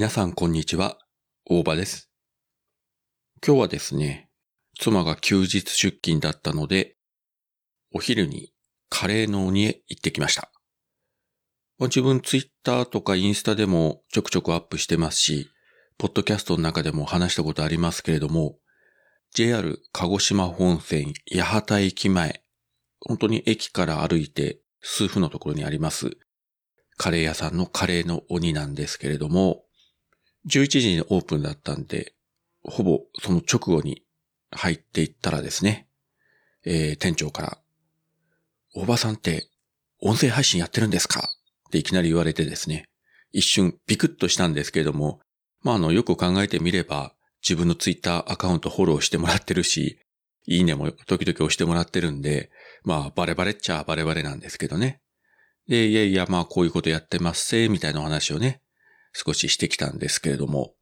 [0.00, 0.96] 皆さんこんにちは、
[1.44, 2.10] 大場です。
[3.46, 4.30] 今日はですね、
[4.78, 6.96] 妻が休日出勤だったので、
[7.92, 8.54] お昼に
[8.88, 10.50] カレーの鬼へ行ってきました。
[11.80, 15.50] 自分ツイッターとかインスタでもちょくちょくアップしてますし、
[15.98, 18.56] ポッドキャストの中でも話したことありますけれども、
[19.34, 22.42] JR 鹿児島本線八幡駅前、
[23.00, 26.16] 本当に駅から歩いて数分のところにあります、
[26.96, 29.66] カレー屋さんのカレーの鬼なんですけれども、
[30.48, 32.14] 11時にオープンだったんで、
[32.62, 34.04] ほぼその直後に
[34.50, 35.88] 入っていったらですね、
[36.64, 37.58] えー店長から、
[38.74, 39.48] おばさんって
[40.00, 41.20] 音声配信やってるんですか？
[41.68, 42.84] っていきなり言われてですね、
[43.32, 45.20] 一瞬ビクッとしたんですけれども、
[45.62, 49.98] まあ、あの、よく考えてみれば、自分のツイッターアカウントフォローしてもらってるし、
[50.46, 52.50] いいねも時々押してもらってるんで、
[52.82, 55.00] まあ、バレバレっちゃバレバレなんですけどね。
[55.68, 58.62] で、いやいや、まあ、こういうことやってますせ、みたいなお話をね、
[59.12, 60.74] 少ししてきたんですけれども、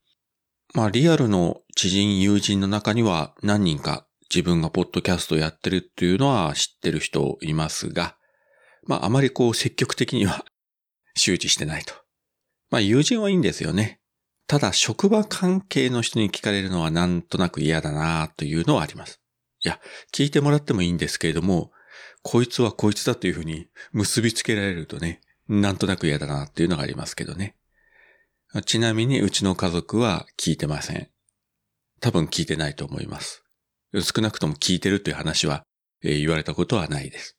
[0.75, 8.17] まあ、リアルの知人、友人の中には何人か自分がポッドキャストやってるっていうのは知ってる人いますが、
[8.87, 10.45] まあ、あまりこう積極的には
[11.17, 11.95] 周知してないと。
[12.71, 14.01] まあ、友人はいいんですよね。
[14.47, 19.21] ただ、職場関係の人に聞かれるのはなんとなく嫌だなというのはあります。
[19.65, 19.81] いや、
[20.13, 21.73] 聞いてもらってもいいんですけれども、
[22.23, 27.57] こいつはこいつだというふうに結びつけられるとね、なんとなく嫌だなっていうのがありますけどね。
[28.65, 31.09] ちなみにうちの家族は聞いてません。
[32.01, 33.45] 多分聞いてないと思います。
[33.93, 35.65] 少なくとも聞いてるという話は、
[36.03, 37.37] えー言われたことはないです。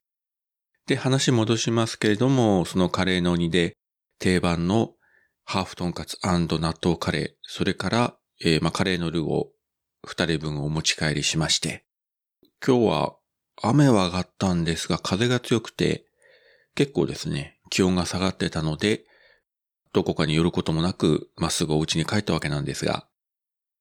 [0.85, 3.75] で、話戻しますけれども、そのカレーの鬼で
[4.19, 4.93] 定番の
[5.45, 9.51] ハーフトンカツ納豆カレー、それから、えーま、カレーのルーを
[10.05, 11.85] 二人分お持ち帰りしまして、
[12.65, 13.15] 今日は
[13.63, 16.05] 雨は上がったんですが、風が強くて、
[16.75, 19.05] 結構ですね、気温が下がってたので、
[19.93, 23.07] どこかに寄ることもなく、まっすぐお家に帰ったわけなんですが、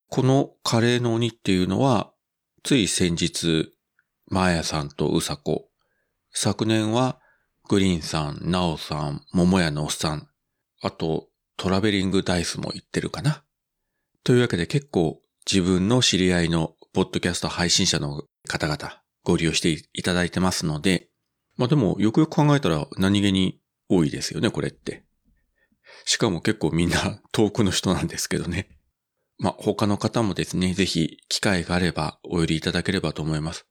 [0.08, 2.12] このカレーの鬼っていうのは、
[2.62, 3.72] つい先日、
[4.26, 5.68] マーヤさんとウサコ、
[6.32, 7.18] 昨年は
[7.68, 10.28] グリーンさん、ナオさん、桃屋のおっさん、
[10.82, 13.42] あとトラベリングダイスも言ってるかな。
[14.24, 15.20] というわけで結構
[15.50, 21.08] 自分の知り合いのポッドキャスト配信者の方々ご利用していただいてますので、
[21.56, 25.04] まあでもよくよく考えたら何気に多いですよね、これって。
[26.04, 28.68] しかも結構みんな 遠くの人なんですけどね。
[29.38, 33.66] まあ、他の方もですね、ぜひ機会があればお寄りいただければと思います。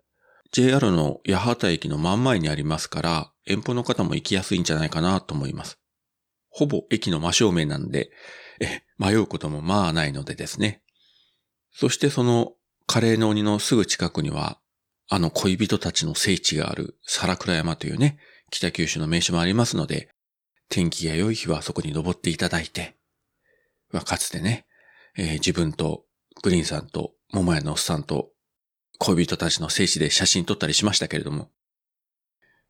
[0.51, 5.77] JR の八幡駅の真ん前にありますから、遠方の方も行きやすいんじゃないかなと思います。
[6.49, 8.11] ほぼ駅の真正面なんで、
[8.61, 10.81] え、迷うこともまあないのでですね。
[11.71, 12.53] そしてその
[12.87, 14.59] カレーの鬼のすぐ近くには、
[15.09, 18.19] あの恋人たちの聖地がある皿倉山というね、
[18.49, 20.09] 北九州の名所もありますので、
[20.69, 22.97] 天気が良い日はそこに登っていただいて、
[23.91, 24.65] まあかつてね、
[25.17, 26.03] えー自分と
[26.43, 28.29] グリーンさんと桃屋のおっさんと
[28.99, 31.49] 恋人たちの聖地で写真撮ったりしましたけれども、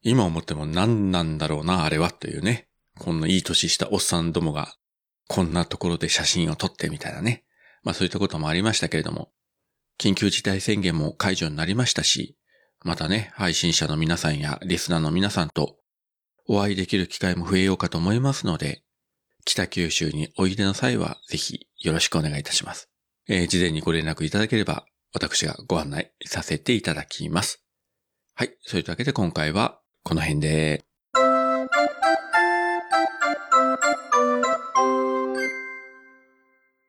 [0.02, 2.68] 今思っても何なんだろうな、あれはというね、
[3.00, 4.76] こんないい年したおっさんどもが
[5.28, 7.44] こんなところで写真を撮ってみたいなね、
[7.84, 9.32] まあそういったこともありましたけれども、
[10.00, 12.38] 緊急事態宣言も解除になりましたし、
[12.84, 15.77] またね、配信者の皆さんやリスナーの皆さんと
[16.48, 18.84] お会いできる機会も増えようかと思いますので、
[19.46, 22.90] 北九州においでの際はぜひよろしくお願いいたします。
[23.28, 27.64] えー事前にご連絡いただければ私がご案内させていただきます。
[28.36, 28.58] はい。
[28.62, 30.86] そういうわけで今回はこの辺で